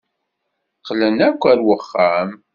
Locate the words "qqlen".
0.87-1.17